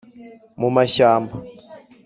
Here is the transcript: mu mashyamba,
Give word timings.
mu 0.59 0.69
mashyamba, 0.75 1.33